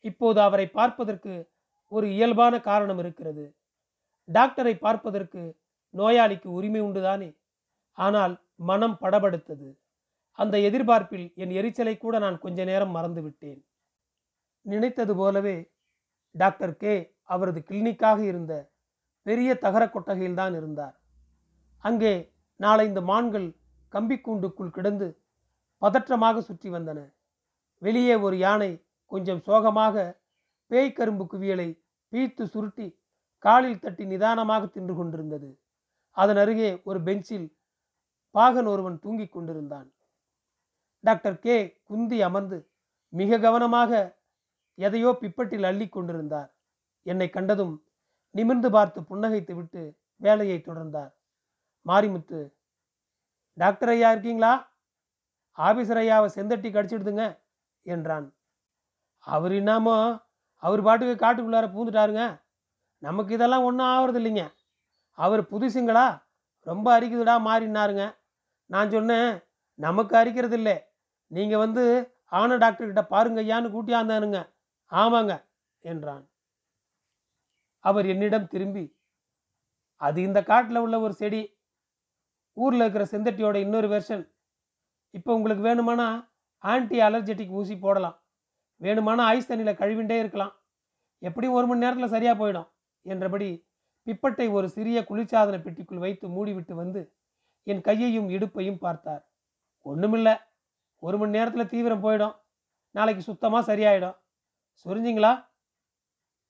இப்போது 0.00 0.40
அவரை 0.40 0.66
பார்ப்பதற்கு 0.66 1.32
ஒரு 1.88 2.06
இயல்பான 2.06 2.60
காரணம் 2.60 2.98
இருக்கிறது. 2.98 3.44
டாக்டரை 4.28 4.74
பார்ப்பதற்கு 4.78 5.42
நோயாளிக்கு 5.94 6.48
உரிமை 6.48 6.80
உண்டுதானே? 6.80 7.30
ஆனால் 7.98 8.34
மனம் 8.54 8.98
படபடுத்தது. 9.00 9.68
அந்த 10.38 10.58
எதிர்பார்ப்பில் 10.58 11.26
என் 11.34 11.50
எரிச்சலை 11.50 11.96
கூட 11.96 12.18
நான் 12.18 12.38
கொஞ்ச 12.38 12.64
நேரம் 12.64 12.94
மறந்துவிட்டேன் 12.96 13.60
நினைத்தது 14.66 15.14
போலவே 15.14 15.56
டாக்டர் 16.34 16.76
கே 16.76 16.94
அவரது 17.24 17.60
கிளினிக்காக 17.60 18.18
இருந்த 18.22 18.52
பெரிய 19.22 19.54
தகர 19.54 19.82
கொட்டகையில்தான் 19.86 20.54
இருந்தார். 20.56 21.00
அங்கே 21.78 22.34
நாலைந்து 22.56 23.02
மான்கள் 23.02 23.48
கம்பிக்கூண்டுக்குள் 23.92 24.70
கிடந்து 24.70 25.22
பதற்றமாக 25.82 26.40
சுற்றி 26.40 26.70
வந்தன. 26.70 26.98
வெளியே 27.78 28.14
ஒரு 28.14 28.38
யானை 28.38 28.84
கொஞ்சம் 29.06 29.40
சோகமாக 29.40 30.24
பேய் 30.66 30.92
கரும்பு 30.92 31.24
குவியலை 31.24 31.68
பீத்து 32.12 32.44
சுருட்டி 32.44 32.98
காலில் 33.38 33.78
தட்டி 33.78 34.04
நிதானமாக 34.04 34.66
தின்று 34.66 34.94
கொண்டிருந்தது. 34.94 35.60
அதன் 36.10 36.36
அருகே 36.36 36.80
ஒரு 36.84 37.02
பெஞ்சில் 37.02 37.56
பாகன் 38.30 38.66
ஒருவன் 38.66 38.98
தூங்கிக் 38.98 39.32
கொண்டிருந்தான். 39.32 39.88
Doctor 41.00 41.38
K. 41.38 41.56
குந்தி 41.82 42.22
அமர்ந்து 42.22 42.58
மிக 43.08 43.38
கவனமாக 43.38 44.18
எதையோ 44.74 45.10
பிப்பட்டில் 45.20 45.62
அள்ளி 45.62 45.88
கொண்டிருந்தார். 45.88 46.50
என்னை 47.02 47.28
கண்டதும் 47.30 47.74
நிமிர்ந்து 48.34 48.68
பார்த்து 48.76 49.00
புன்னகைத்து 49.10 49.52
விட்டு 49.58 49.82
வேலையை 50.16 50.58
தொடர்ந்தார். 50.60 51.12
மாரிமுத்து 51.86 52.40
டாக்டர் 53.58 53.92
ஐயா 53.94 54.08
இருக்கீங்களா? 54.14 54.52
ஆபீசர் 55.58 56.00
ஐயாவை 56.02 56.28
செந்தட்டி 56.36 56.68
கடிச்சிடுதுங்க 56.72 57.24
என்றான். 57.86 58.26
அவர் 59.26 59.52
என்னமோ 59.60 59.96
அவர் 60.62 60.80
பாட்டுக்கு 60.86 61.14
காட்டுக்குள்ளார 61.24 61.66
பூந்துட்டாருங்க 61.74 62.24
நமக்கு 63.02 63.32
இதெல்லாம் 63.36 63.66
ஒன்றும் 63.68 63.90
ஆகிறது 63.92 64.18
இல்லைங்க 64.20 64.44
அவர் 65.18 65.42
புதுசுங்களா 65.52 66.06
ரொம்ப 66.66 66.86
அரிக்குதுடா 66.98 67.34
மாறினாருங்க. 67.48 68.04
நான் 68.70 68.92
சொன்னேன் 68.94 69.30
நமக்கு 69.74 70.14
அரிக்கிறது 70.20 70.56
இல்லை 70.60 70.76
நீங்கள் 71.30 71.62
வந்து 71.64 71.84
ஆன 72.40 72.56
டாக்டர்கிட்ட 72.64 73.02
பாருங்க 73.14 73.40
ஐயான்னு 73.44 73.74
கூட்டியாந்தானுங்க. 73.74 74.40
ஆமாங்க 74.92 75.32
என்றான். 75.84 76.24
அவர் 77.84 78.06
என்னிடம் 78.06 78.46
திரும்பி 78.46 78.84
அது 79.96 80.22
இந்த 80.22 80.42
காட்டில் 80.42 80.82
உள்ள 80.84 81.00
ஒரு 81.00 81.12
செடி. 81.12 81.40
ஊரில் 82.56 82.80
இருக்கிற 82.80 83.04
செந்தட்டியோட 83.12 83.56
இன்னொரு 83.56 83.88
வெர்ஷன் 83.88 84.24
இப்போ 85.10 85.34
உங்களுக்கு 85.34 85.62
வேணுமானா 85.64 86.06
ஆன்டி 86.58 86.98
அலர்ஜெட்டிக் 87.00 87.56
ஊசி 87.60 87.78
போடலாம். 87.78 88.16
வேணுமானா 88.80 89.24
ஐஸ் 89.34 89.50
தண்ணியில் 89.50 89.80
கழுவிண்டே 89.80 90.18
இருக்கலாம். 90.18 90.52
எப்படியும் 91.18 91.54
ஒரு 91.54 91.66
மணி 91.66 91.84
நேரத்தில் 91.84 92.08
சரியாக 92.08 92.36
போயிடும். 92.40 92.68
என்றபடி 93.06 93.48
பிப்பட்டை 94.06 94.46
ஒரு 94.52 94.68
சிறிய 94.68 94.98
குளிர்சாதன 95.08 95.56
பெட்டிக்குள் 95.64 96.04
வைத்து 96.04 96.26
மூடிவிட்டு 96.28 96.72
வந்து 96.72 97.00
என் 97.66 97.80
கையையும் 97.80 98.28
இடுப்பையும் 98.28 98.78
பார்த்தார். 98.78 99.22
ஒன்றுமில்ல 99.84 100.30
ஒரு 101.02 101.18
மணி 101.18 101.30
நேரத்தில் 101.30 101.66
தீவிரம் 101.66 102.04
போயிடும். 102.04 102.36
நாளைக்கு 102.94 103.22
சுத்தமாக 103.22 103.62
சரியாயிடும். 103.70 104.16
சொரிஞ்சிங்களா? 104.84 105.32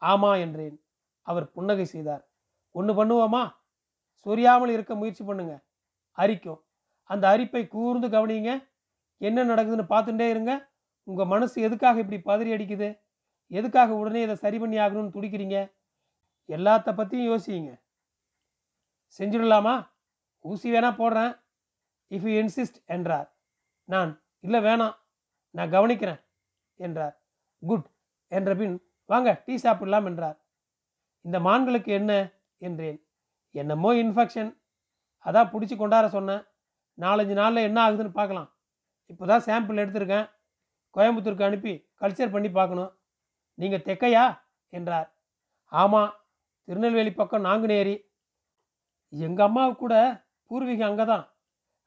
ஆமா 0.03 0.31
என்றேன். 0.41 0.77
அவர் 1.23 1.51
புன்னகை 1.51 1.85
செய்தார். 1.85 2.29
ஒன்று 2.71 3.05
பண்ணுவோமா? 3.05 3.55
சொரியாமல் 4.13 4.69
இருக்க 4.69 4.95
முயற்சி 4.95 5.25
பண்ணுங்க. 5.25 5.65
அரிக்கும். 6.11 6.65
அந்த 7.03 7.29
அரிப்பை 7.29 7.69
கூர்ந்து 7.69 8.09
கவனிங்க. 8.09 8.69
என்ன 9.17 9.45
நடக்குதுன்னு 9.45 9.85
பார்த்துட்டே 9.89 10.29
இருங்க. 10.29 10.69
உங்கள் 11.03 11.27
மனசு 11.27 11.63
எதுக்காக 11.63 12.01
இப்படி 12.01 12.21
பதறி 12.21 12.47
அடிக்குது? 12.47 13.01
எதுக்காக 13.47 13.95
உடனே 13.95 14.23
இதை 14.23 14.35
சரி 14.35 14.59
பண்ணி 14.59 14.77
ஆகணும்னு 14.77 15.15
துடிக்கிறீங்க? 15.15 15.73
எல்லாத்த 16.49 16.95
பற்றியும் 16.95 17.33
யோசிங்க. 17.33 17.83
செஞ்சிடலாமா? 19.19 19.91
ஊசி 20.39 20.73
வேணா 20.73 20.91
போடுறேன். 20.99 21.43
இஃப் 22.09 22.29
யூ 22.29 22.41
இன்சிஸ்ட் 22.43 22.85
என்றார். 22.85 23.37
நான் 23.85 24.23
இல்லை 24.41 24.61
வேணாம். 24.61 24.97
நான் 25.51 25.71
கவனிக்கிறேன் 25.71 26.25
என்றார். 26.77 27.23
குட் 27.67 27.87
என்ற 28.29 28.55
பின் 28.55 28.89
வாங்க 29.05 29.43
டீ 29.45 29.57
சாப்பிடலாம் 29.57 30.05
என்றார். 30.05 30.45
இந்த 31.25 31.39
மான்களுக்கு 31.47 31.91
என்ன? 32.01 32.13
என்றேன். 32.59 32.99
என்னமோ 33.55 33.91
இன்ஃபெக்ஷன் 34.03 34.51
அதான் 35.27 35.51
பிடிச்சி 35.53 35.75
கொண்டாட 35.77 36.07
சொன்னேன். 36.09 36.43
நாலஞ்சு 36.99 37.35
நாளில் 37.41 37.67
என்ன 37.69 37.79
ஆகுதுன்னு 37.85 38.19
பார்க்கலாம். 38.19 38.49
இப்போ 39.11 39.25
தான் 39.27 39.45
சாம்பிள் 39.47 39.83
எடுத்திருக்கேன். 39.83 40.27
கோயம்புத்தூருக்கு 40.97 41.49
அனுப்பி 41.49 41.73
கல்ச்சர் 42.01 42.35
பண்ணி 42.35 42.51
பார்க்கணும். 42.51 42.93
நீங்கள் 43.59 43.87
தெக்கையா? 43.89 44.25
என்றார். 44.73 45.09
ஆமாம் 45.73 46.13
திருநெல்வேலி 46.69 47.13
பக்கம் 47.15 47.47
நாங்குநேரி. 47.49 47.97
எங்கள் 49.13 49.47
அம்மாவுக்கு 49.49 49.83
கூட 49.83 49.97
பூர்வீகம் 50.51 50.89
அங்கே 50.91 51.05
தான் 51.05 51.25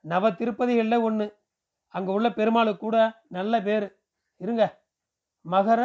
நவ 0.06 0.30
திருப்பதிகளில் 0.40 1.06
ஒன்று 1.08 1.26
அங்கே 1.94 2.12
உள்ள 2.12 2.28
பெருமாளுக்கு 2.40 2.82
கூட 2.86 2.98
நல்ல 3.38 3.54
பேர். 3.68 3.86
இருங்க. 4.42 4.64
மகர 5.46 5.82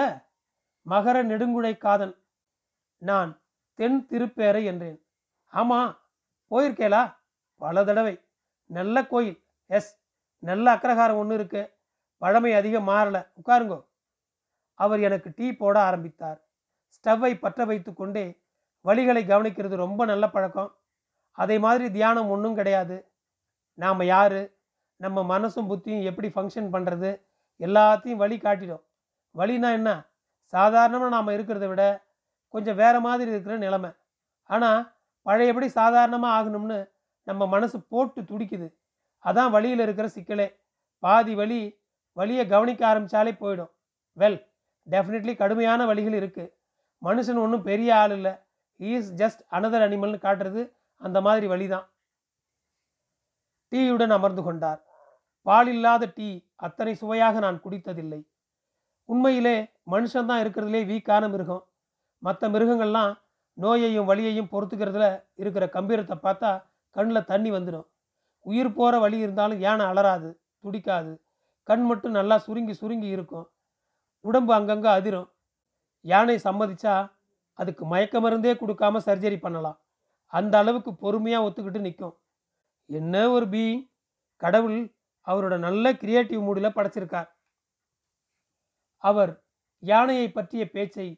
மகர 0.87 1.17
நெடுங்குழை 1.31 1.73
காதன் 1.79 2.15
நான் 2.99 3.41
தென் 3.75 4.07
திருப்பேரை 4.11 4.65
என்றேன். 4.65 5.07
ஆமாம் 5.47 5.99
போயிருக்கேளா? 6.51 7.17
பல 7.57 7.85
தடவை. 7.85 8.21
நல்ல 8.65 9.07
கோயில். 9.07 9.45
எஸ் 9.67 10.03
நல்ல 10.39 10.75
அக்ரஹாரம் 10.75 11.17
ஒன்று 11.17 11.35
இருக்கு. 11.35 11.77
பழமை 12.19 12.55
அதிகம் 12.55 12.89
மாறல. 12.89 13.33
உட்காருங்கோ. 13.43 13.87
அவர் 14.75 15.01
எனக்கு 15.01 15.33
டீ 15.37 15.53
போட 15.53 15.81
ஆரம்பித்தார். 15.81 16.49
ஸ்டவ்வை 16.89 17.39
பற்ற 17.39 17.65
வைத்து 17.65 17.95
கொண்டே 17.95 18.43
வழிகளை 18.85 19.23
கவனிக்கிறது 19.25 19.77
ரொம்ப 19.77 20.05
நல்ல 20.05 20.31
பழக்கம். 20.31 20.77
அதே 21.33 21.59
மாதிரி 21.59 21.91
தியானம் 21.91 22.31
ஒன்றும் 22.31 22.55
கிடையாது. 22.55 23.13
நாம் 23.75 24.05
யார்? 24.05 24.51
நம்ம 24.97 25.39
மனசும் 25.39 25.71
புத்தியும் 25.71 26.03
எப்படி 26.03 26.29
ஃபங்க்ஷன் 26.29 26.75
பண்ணுறது 26.75 27.23
எல்லாத்தையும் 27.59 28.17
வழி 28.17 28.39
காட்டிடும். 28.39 28.85
வழினா 29.35 29.73
என்ன? 29.73 30.11
சாதாரணமாக 30.45 31.09
நாம் 31.09 31.29
இருக்கிறத 31.29 31.69
விட 31.69 32.08
கொஞ்சம் 32.49 32.79
வேறு 32.83 33.01
மாதிரி 33.01 33.31
இருக்கிற 33.31 33.57
நிலமை. 33.57 33.91
ஆனால் 34.45 34.93
பழையபடி 35.23 35.69
சாதாரணமாக 35.69 36.37
ஆகணும்னு 36.37 36.79
நம்ம 37.23 37.47
மனசு 37.47 37.81
போட்டு 37.81 38.23
துடிக்குது. 38.23 38.69
அதான் 39.25 39.51
வழியில் 39.51 39.79
இருக்கிற 39.79 40.09
சிக்கலே. 40.09 40.49
பாதி 40.99 41.35
வழி 41.35 41.61
வழியை 42.13 42.47
கவனிக்க 42.47 42.83
ஆரம்பித்தாலே 42.87 43.33
போயிடும். 43.43 43.73
வெல் 44.17 44.39
டெஃபினெட்லி 44.91 45.37
கடுமையான 45.37 45.87
வழிகள் 45.87 46.17
இருக்குது 46.21 46.53
மனுஷன் 47.03 47.41
ஒன்றும் 47.43 47.63
பெரிய 47.63 47.97
ஆள் 47.97 48.11
இல்லை. 48.11 48.33
இஸ் 48.77 49.11
ஜஸ்ட் 49.15 49.43
அனதர் 49.51 49.85
அனிமல்னு 49.87 50.19
காட்டுறது 50.27 50.63
அந்த 50.97 51.21
மாதிரி 51.21 51.47
வழி 51.47 51.69
தான் 51.69 51.87
டீயுடன் 53.73 54.15
அமர்ந்து 54.17 54.43
கொண்டார். 54.43 54.81
பால் 55.43 55.69
இல்லாத 55.69 56.05
டீ 56.15 56.29
அத்தனை 56.57 56.95
சுவையாக 56.95 57.39
நான் 57.39 57.63
குடித்ததில்லை. 57.65 58.21
உண்மையிலே 59.05 59.57
மனுஷன்தான் 59.91 60.43
இருக்கிறதுலே 60.45 60.81
வீக்கான 60.91 61.31
மிருகம். 61.31 61.65
மற்ற 62.23 62.49
மிருகங்கள்லாம் 62.49 63.13
நோயையும் 63.59 64.09
வலியையும் 64.11 64.51
பொறுத்துக்கிறதுல 64.53 65.07
இருக்கிற 65.35 65.65
கம்பீரத்தை 65.77 66.17
பார்த்தா 66.27 66.51
கண்ணில் 66.97 67.29
தண்ணி 67.31 67.51
வந்துடும். 67.51 67.87
உயிர் 68.47 68.77
போகிற 68.79 68.95
வழி 68.99 69.19
இருந்தாலும் 69.19 69.63
யானை 69.67 69.85
அலறாது 69.87 70.29
துடிக்காது. 70.65 71.13
கண் 71.69 71.85
மட்டும் 71.85 72.17
நல்லா 72.19 72.37
சுருங்கி 72.39 72.75
சுருங்கி 72.75 73.09
இருக்கும். 73.17 73.47
உடம்பு 74.25 74.53
அங்கங்கே 74.55 74.91
அதிரும். 74.99 75.29
யானை 76.05 76.37
சம்மதிச்சா 76.45 76.95
அதுக்கு 77.59 77.85
மயக்க 77.87 78.17
மருந்தே 78.21 78.53
கொடுக்காம 78.55 79.01
சர்ஜரி 79.07 79.39
பண்ணலாம். 79.41 79.79
அந்த 80.33 80.55
அளவுக்கு 80.59 80.91
பொறுமையாக 80.95 81.47
ஒத்துக்கிட்டு 81.47 81.81
நிற்கும் 81.81 82.17
என்ன 82.91 83.15
ஒரு 83.31 83.47
பீயிங் 83.47 83.83
கடவுள் 84.43 84.79
அவரோட 85.27 85.55
நல்ல 85.59 85.93
கிரியேட்டிவ் 85.93 86.43
மூடில் 86.47 86.77
படைச்சிருக்கார். 86.77 87.29
அவர் 89.05 89.33
யானையை 89.83 90.29
பற்றிய 90.31 90.63
பேச்சை 90.71 91.09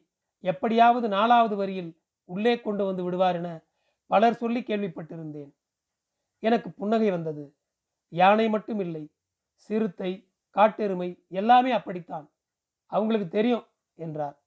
எப்படியாவது 0.41 1.07
நாலாவது 1.07 1.55
வரியில் 1.55 2.01
உள்ளே 2.23 2.61
கொண்டு 2.61 2.85
வந்து 2.85 3.03
விடுவார் 3.03 3.35
என 3.35 3.63
பலர் 4.07 4.33
சொல்லி 4.33 4.59
கேள்விப்பட்டிருந்தேன். 4.59 5.51
எனக்கு 6.39 6.71
புன்னகை 6.71 7.11
வந்தது. 7.11 7.55
யானை 8.09 8.49
மட்டும் 8.49 8.79
இல்லை 8.79 9.13
சிறுத்தை 9.53 10.11
காட்டெருமை 10.49 11.25
எல்லாமே 11.27 11.71
அப்படித்தான். 11.71 12.31
அவங்களுக்கு 12.85 13.27
தெரியும் 13.27 13.65
என்றார். 13.95 14.37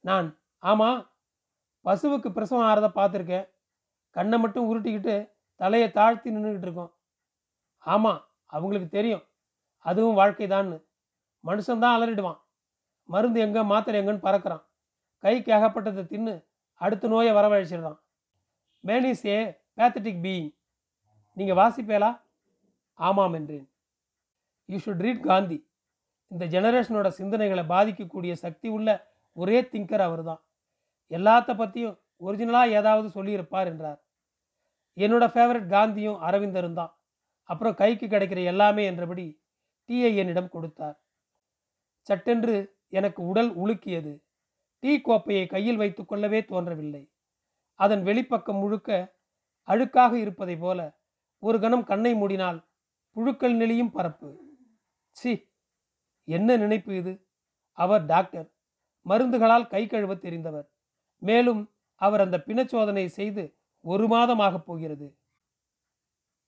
நான் 0.00 0.38
ஆமா 0.62 1.08
பசுவுக்கு 1.84 2.28
பிரசவம் 2.30 2.66
ஆறதை 2.66 2.98
பார்த்துருக்கேன். 2.98 3.48
கண்ணை 4.10 4.38
மட்டும் 4.38 4.68
உருட்டிக்கிட்டு 4.70 5.32
தலையை 5.54 5.90
தாழ்த்தி 5.90 6.30
நின்றுக்கிட்டு 6.30 6.66
இருக்கோம். 6.68 6.92
ஆமாம் 7.78 8.22
அவங்களுக்கு 8.46 8.88
தெரியும். 8.88 9.24
அதுவும் 9.78 10.14
வாழ்க்கை 10.14 10.46
தான்னு 10.46 10.84
மனுஷன்தான் 11.44 11.94
அலறிடுவான். 11.96 12.40
மருந்து 13.04 13.40
எங்கே 13.40 13.62
மாத்திரை 13.62 14.00
எங்கன்னு 14.00 14.18
பறக்கிறான். 14.18 14.64
கைக்கு 15.24 15.50
அகப்பட்டதை 15.56 16.02
தின்னு 16.12 16.34
அடுத்த 16.80 17.08
நோயை 17.12 17.32
வரவழைச்சிடுறான் 17.38 17.98
man 18.84 19.06
is 19.12 19.24
a 19.34 19.38
pathetic 19.78 20.22
being 20.24 20.50
நீங்கள் 21.36 21.58
வாசிப்பேலா 21.60 22.10
ஆமாம் 22.98 23.34
என்றேன். 23.38 23.66
யூ 24.68 24.78
ஷுட் 24.84 25.02
ரீட் 25.06 25.26
காந்தி 25.28 25.58
இந்த 26.30 26.44
ஜெனரேஷனோட 26.54 27.08
சிந்தனைகளை 27.18 27.64
பாதிக்கக்கூடிய 27.72 28.32
சக்தி 28.44 28.68
உள்ள 28.76 28.88
ஒரே 29.36 29.58
திங்கர் 29.72 30.04
அவர் 30.06 30.22
தான் 30.28 30.40
எல்லாத்த 31.10 31.50
பற்றியும் 31.60 31.96
ஒரிஜினலாக 32.26 32.76
ஏதாவது 32.78 33.08
சொல்லியிருப்பார் 33.16 33.68
என்றார். 33.72 34.00
என்னோட 34.96 35.24
ஃபேவரட் 35.34 35.68
காந்தியும் 35.74 36.18
அரவிந்தரும் 36.28 36.78
தான். 36.80 36.92
அப்புறம் 37.50 37.78
கைக்கு 37.80 38.06
கிடைக்கிற 38.06 38.40
எல்லாமே 38.52 38.82
என்றபடி 38.90 39.26
டீயை 39.88 40.10
என்னிடம் 40.22 40.52
கொடுத்தார். 40.54 40.96
சட்டென்று 42.08 42.56
எனக்கு 42.98 43.20
உடல் 43.30 43.50
உலுக்கியது. 43.62 44.12
டீ 44.80 45.00
கோப்பையை 45.00 45.46
கையில் 45.46 45.78
வைத்துக்கொள்ளவே 45.78 46.44
தோன்றவில்லை. 46.44 47.12
அதன் 47.74 48.02
வெளிப்பக்கம் 48.02 48.56
முழுக்க 48.56 49.16
அழுக்காக 49.66 50.12
இருப்பதை 50.12 50.56
போல 50.56 50.98
ஒரு 51.38 51.60
கணம் 51.60 51.84
கண்ணை 51.84 52.14
மூடினால் 52.14 52.66
புழுக்கள் 53.10 53.56
நெளியும் 53.56 53.90
பரப்பு. 53.90 54.56
சி 55.10 55.52
என்ன 56.24 56.56
நினைப்பு 56.56 56.96
இது? 56.96 57.26
அவர் 57.72 58.06
டாக்டர். 58.06 58.52
மருந்துகளால் 59.08 59.68
கை 59.68 59.86
கழுவ 59.86 60.14
தெரிந்தவர். 60.14 60.68
மேலும் 61.16 61.72
அவர் 61.94 62.20
அந்த 62.20 62.42
பிணச்சோதனை 62.46 63.06
செய்து 63.06 63.56
ஒரு 63.80 64.06
மாதமாகப் 64.08 64.66
போகிறது. 64.66 65.18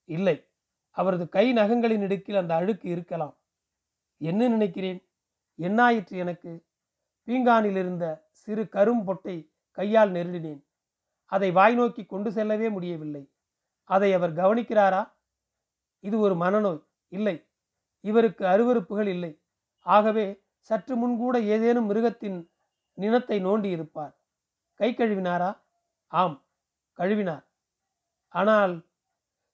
இல்லை 0.05 0.47
அவரது 0.89 1.29
கை 1.29 1.51
நகங்களின் 1.53 2.01
இடுக்கில் 2.01 2.35
அந்த 2.35 2.55
அழுக்கு 2.55 2.89
இருக்கலாம். 2.89 3.37
என்ன 4.17 4.47
நினைக்கிறேன்? 4.47 5.09
என்னாயிற்று 5.57 6.17
எனக்கு? 6.17 6.65
பீங்கானில் 7.27 7.77
இருந்த 7.77 8.27
சிறு 8.31 8.63
கரும் 8.63 9.03
பொட்டை 9.03 9.51
கையால் 9.71 10.11
நெருடினேன். 10.11 10.65
அதை 11.25 11.51
வாய் 11.51 11.75
நோக்கி 11.75 12.05
கொண்டு 12.05 12.31
செல்லவே 12.31 12.69
முடியவில்லை. 12.69 13.33
அதை 13.83 14.13
அவர் 14.13 14.33
கவனிக்கிறாரா? 14.33 15.13
இது 15.99 16.19
ஒரு 16.19 16.35
மனநோய். 16.35 16.87
இல்லை. 17.07 17.49
இவருக்கு 17.99 18.45
அருவருப்புகள் 18.45 19.07
இல்லை. 19.07 19.41
ஆகவே 19.79 20.43
சற்று 20.57 20.95
முன்கூட 20.95 21.39
ஏதேனும் 21.39 21.85
மிருகத்தின் 21.85 22.51
நினத்தை 22.93 23.45
நோண்டி 23.45 23.65
இருப்பார் 23.65 24.19
கை 24.73 24.93
கழுவினாரா? 24.93 25.61
ஆம் 26.07 26.45
கழுவினார். 26.97 27.45
ஆனால் 28.27 28.87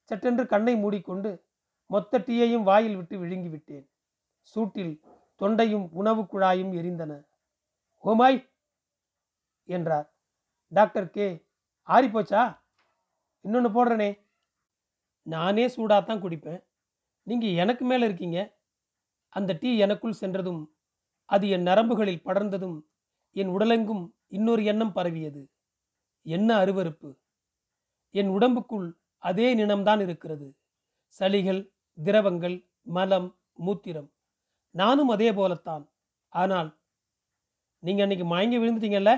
சட்டென்று 0.03 0.47
கண்ணை 0.47 0.75
மூடிக்கொண்டு 0.75 1.47
மொத்த 1.85 2.19
டீயையும் 2.19 2.63
வாயில் 2.63 2.95
விட்டு 2.95 3.25
விழுங்கிவிட்டேன். 3.25 3.89
சூட்டில் 4.55 5.01
தொண்டையும் 5.39 5.89
உணவு 5.91 6.21
குழாயும் 6.21 6.71
எரிந்தன. 6.73 7.28
Oh my! 8.03 8.37
என்றார். 9.69 10.07
Doctor 10.71 11.09
K. 11.09 11.27
ஆறிப்போச்சா? 11.87 12.43
இன்னொன்று 13.45 13.69
போடுறனே. 13.69 14.09
நானே 15.27 15.67
சூடாக 15.67 16.17
குடிப்பேன். 16.19 16.61
நீங்கள் 17.27 17.53
எனக்கு 17.53 17.85
மேலே 17.85 18.05
இருக்கீங்க. 18.05 18.39
அந்த 19.35 19.53
டீ 19.53 19.77
எனக்குள் 19.77 20.19
சென்றதும் 20.21 20.61
அது 21.29 21.49
என் 21.49 21.67
நரம்புகளில் 21.67 22.25
படர்ந்ததும் 22.25 22.77
என் 23.35 23.51
உடலெங்கும் 23.57 24.05
இன்னொரு 24.27 24.63
எண்ணம் 24.65 24.93
பரவியது. 24.93 25.43
என்ன 26.25 26.49
அருவருப்பு! 26.57 27.09
என் 28.15 28.29
உடம்புக்குள் 28.29 28.87
அதே 29.23 29.55
நினம்தான் 29.55 30.01
இருக்கிறது. 30.01 30.47
சளிகள் 31.15 31.61
திரவங்கள் 31.97 32.57
மலம் 32.89 33.29
மூத்திரம். 33.59 34.09
நானும் 34.75 35.09
அதே 35.09 35.33
போலத்தான். 35.33 35.85
ஆனால் 36.33 36.69
நீங்கள் 37.83 38.03
அன்னைக்கு 38.05 38.25
மயங்கி 38.25 38.57
விழுந்துட்டீங்கல்ல? 38.57 39.11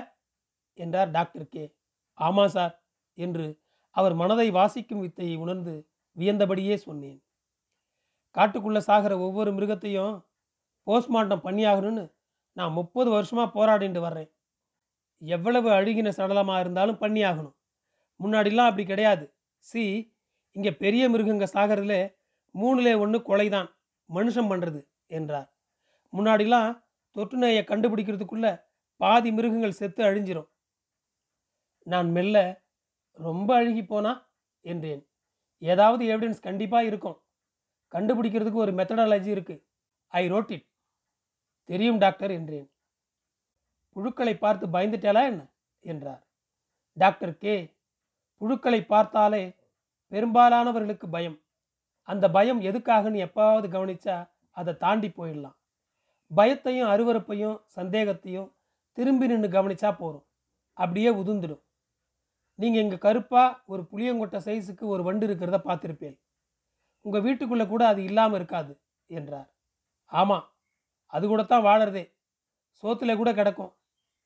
என்றார் 0.74 1.10
டாக்டர் 1.10 1.48
கே. 1.48 1.74
ஆமாம் 2.18 2.48
சார் 2.48 2.74
என்று 3.14 3.46
அவர் 3.90 4.14
மனதை 4.14 4.50
வாசிக்கும் 4.50 5.00
வித்தையை 5.00 5.36
உணர்ந்து 5.36 5.86
வியந்தபடியே 6.16 6.74
சொன்னேன். 6.74 7.22
காட்டுக்குள்ளே 8.30 8.78
சாகிற 8.78 9.18
ஒவ்வொரு 9.18 9.50
மிருகத்தையும் 9.52 10.14
போஸ்ட்மார்ட்டம் 10.86 11.44
பண்ணியாகணும்னு 11.44 12.04
நான் 12.52 12.72
முப்பது 12.72 13.10
வருஷமாக 13.10 13.54
போராடிட்டு 13.58 13.98
வர்றேன். 13.98 14.30
எவ்வளவு 15.22 15.68
அழுகின 15.70 16.12
சடலமாக 16.18 16.60
இருந்தாலும் 16.60 16.98
பண்ணியாகணும். 16.98 17.56
முன்னாடிலாம் 18.20 18.70
அப்படி 18.70 18.86
கிடையாது. 18.86 19.24
சி 19.58 20.12
இங்கே 20.52 20.72
பெரிய 20.74 21.08
மிருகங்க 21.08 21.46
சாகிறதுல 21.54 21.94
மூணுலே 22.54 22.98
ஒன்று 22.98 23.22
கொலை 23.22 23.48
தான் 23.48 23.68
மனுஷன் 24.10 24.50
பண்ணுறது 24.50 24.80
என்றார். 25.06 25.48
முன்னாடிலாம் 26.12 26.81
தொற்று 27.12 27.38
நோயை 27.38 27.62
கண்டுபிடிக்கிறதுக்குள்ள 27.62 28.64
பாதி 28.96 29.32
மிருகங்கள் 29.32 29.78
செத்து 29.80 30.04
அழிஞ்சிரும். 30.04 30.48
நான் 31.86 32.10
மெல்ல 32.10 32.36
ரொம்ப 33.10 33.54
அழுகி 33.54 33.84
போனா 33.84 34.30
என்றேன். 34.60 35.02
ஏதாவது 35.62 36.04
எவிடன்ஸ் 36.04 36.40
கண்டிப்பாக 36.40 36.84
இருக்கும். 36.84 37.18
கண்டுபிடிக்கிறதுக்கு 37.92 38.62
ஒரு 38.64 38.72
மெத்தடாலஜி 38.72 39.26
இருக்கு. 39.26 39.66
ஐ 40.06 40.28
ரோட் 40.28 40.50
இட் 40.50 40.66
தெரியும் 41.64 41.98
டாக்டர் 41.98 42.30
என்றேன். 42.30 42.68
புழுக்களை 43.96 44.38
பார்த்து 44.38 44.66
பயந்துட்டாளா 44.66 45.22
என்ன? 45.24 45.42
என்றார். 45.80 46.26
டாக்டர் 46.92 47.36
கே 47.36 47.74
புழுக்களை 48.40 48.86
பார்த்தாலே 48.86 49.56
பெரும்பாலானவர்களுக்கு 50.12 51.06
பயம். 51.10 51.38
அந்த 52.08 52.30
பயம் 52.30 52.60
எதுக்காகன்னு 52.60 53.18
எப்பாவது 53.26 53.66
கவனிச்சா 53.68 54.16
அதை 54.50 54.76
தாண்டி 54.76 55.08
போயிடலாம். 55.08 55.58
பயத்தையும் 56.32 56.90
அருவறுப்பையும் 56.92 57.56
சந்தேகத்தையும் 57.76 58.48
திரும்பி 58.98 59.26
நின்று 59.26 59.48
கவனிச்சா 59.48 59.90
போகிறோம் 59.92 60.26
அப்படியே 60.76 61.10
உதுந்துடும் 61.20 61.62
நீங்கள் 62.58 62.82
இங்கே 62.82 62.98
கருப்பாக 62.98 63.58
ஒரு 63.66 63.82
புளியங்கொட்டை 63.90 64.38
சைஸுக்கு 64.46 64.84
ஒரு 64.86 65.02
வண்டு 65.02 65.24
இருக்கிறத 65.28 65.58
பார்த்துருப்பேன். 65.68 66.16
உங்கள் 67.04 67.24
வீட்டுக்குள்ளே 67.26 67.66
கூட 67.66 67.82
அது 67.86 68.00
இல்லாமல் 68.04 68.38
இருக்காது 68.38 68.72
என்றார். 69.10 69.48
ஆமாம் 70.12 70.44
அது 71.12 71.24
கூட 71.26 71.42
தான் 71.42 71.66
வாழறதே. 71.68 72.04
சோத்தில் 72.82 73.18
கூட 73.20 73.30
கிடக்கும். 73.32 73.72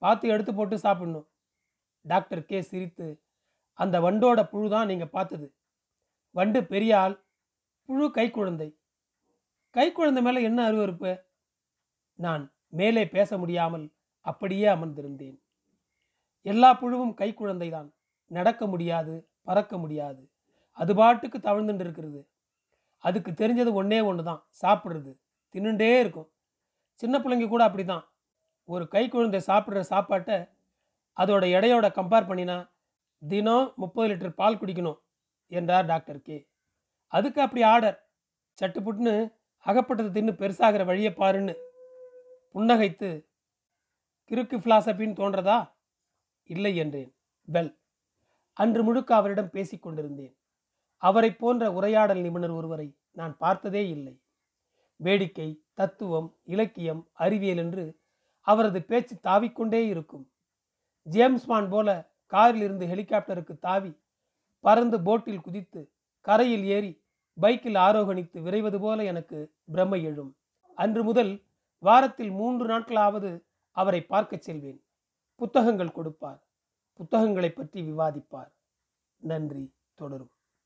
பார்த்து 0.03 0.27
எடுத்து 0.29 0.53
போட்டு 0.55 0.77
சாப்பிடணும். 0.79 1.27
டாக்டர் 2.05 2.43
கே 2.45 2.59
சிரித்து 2.63 3.07
அந்த 3.79 3.97
வண்டோட 4.01 4.41
புழு 4.49 4.67
தான் 4.69 4.91
நீங்கள் 4.91 5.15
பார்த்தது. 5.17 5.47
வண்டு 6.35 6.61
பெரிய 6.73 6.93
ஆள் 6.99 7.17
புழு 7.89 8.07
கைக்குழந்தை 8.19 8.69
கைக்குழந்தை 9.75 10.21
மேலே 10.23 10.41
என்ன 10.43 10.61
அருவறுப்பு 10.69 11.11
நான் 12.19 12.43
மேலே 12.69 13.05
பேச 13.07 13.39
முடியாமல் 13.39 13.87
அப்படியே 14.27 14.67
அமர்ந்திருந்தேன். 14.67 15.37
எல்லா 16.47 16.71
புழுவும் 16.81 17.15
கைக்குழந்தை 17.15 17.69
தான் 17.71 17.89
நடக்க 18.31 18.67
முடியாது 18.67 19.15
பறக்க 19.43 19.79
முடியாது. 19.79 20.23
அது 20.79 20.95
பாட்டுக்கு 20.95 21.39
தவழ்ந்துட்டு 21.39 21.85
இருக்கிறது. 21.87 22.21
அதுக்கு 23.05 23.31
தெரிஞ்சது 23.33 23.73
ஒன்றே 23.73 24.01
ஒன்று 24.01 24.23
தான் 24.25 24.43
சாப்பிட்றது. 24.63 25.13
தின்னுண்டே 25.55 26.01
இருக்கும். 26.01 26.29
சின்ன 27.03 27.19
பிள்ளைங்க 27.19 27.49
கூட 27.49 27.65
அப்படி 27.65 27.85
தான் 27.85 28.05
ஒரு 28.69 28.89
கை 28.89 29.09
குழந்தை 29.09 29.41
சாப்பிட்ற 29.41 29.81
சாப்பாட்டை 29.81 30.37
அதோட 31.17 31.45
எடையோட 31.57 31.87
கம்பேர் 31.99 32.29
பண்ணினா 32.31 32.57
தினம் 33.23 33.69
முப்பது 33.77 34.09
லிட்டர் 34.11 34.39
பால் 34.41 34.59
குடிக்கணும் 34.61 34.99
என்றார் 35.53 35.87
டாக்டர் 35.87 36.23
கே. 36.23 36.37
அதுக்கு 37.13 37.41
அப்படி 37.41 37.63
ஆர்டர். 37.63 37.99
சட்டுப்புட்டுன்னு 38.59 39.15
அகப்பட்டது 39.67 40.11
தின்னு 40.17 40.33
பெருசாகிற 40.41 40.83
வழியை 40.85 41.13
பாருன்னு 41.13 41.55
புன்னகைத்து 42.57 43.09
கிறுக்கு 44.31 44.57
பிலாசபின்னு 44.59 45.19
தோன்றதா? 45.19 45.73
இல்லை 46.45 46.77
என்றேன். 46.77 47.17
வெல். 47.53 47.79
அன்று 48.53 48.85
முழுக்க 48.85 49.15
அவரிடம் 49.15 49.51
பேசிக்கொண்டிருந்தேன் 49.53 50.35
அவரை 50.97 51.35
போன்ற 51.35 51.73
உரையாடல் 51.73 52.21
நிபுணர் 52.21 52.51
ஒருவரை 52.51 52.97
நான் 53.13 53.37
பார்த்ததே 53.37 53.89
இல்லை. 53.89 54.23
வேடிக்கை 54.97 55.65
தத்துவம் 55.75 56.37
இலக்கியம் 56.45 57.09
அறிவியல் 57.13 57.57
என்று 57.57 57.99
அவரது 58.41 58.83
பேச்சு 58.83 59.17
தாவிக்கொண்டே 59.23 59.87
இருக்கும். 59.87 60.31
ஜேம்ஸ் 61.03 61.47
மான் 61.47 61.69
போல 61.69 62.11
காரில் 62.27 62.63
இருந்து 62.63 62.87
ஹெலிகாப்டருக்கு 62.87 63.59
தாவி 63.59 64.01
பறந்து 64.61 65.03
போட்டில் 65.03 65.41
குதித்து 65.41 65.93
கரையில் 66.21 66.65
ஏறி 66.65 67.03
பைக்கில் 67.41 67.75
ஆரோகணித்து 67.75 68.43
விரைவது 68.43 68.81
போல 68.81 69.05
எனக்கு 69.05 69.55
பிரமை 69.65 70.03
எழும். 70.03 70.37
அன்று 70.75 71.05
முதல் 71.05 71.45
வாரத்தில் 71.79 72.31
மூன்று 72.31 72.67
நாட்களாவது 72.67 73.45
அவரை 73.71 74.05
பார்க்கச் 74.05 74.43
செல்வேன். 74.43 74.85
புத்தகங்கள் 75.35 75.93
கொடுப்பார். 75.93 76.47
புத்தகங்களை 76.93 77.51
பற்றி 77.51 77.93
விவாதிப்பார். 77.93 78.53
நன்றி 79.17 79.75
தொடரும். 79.95 80.36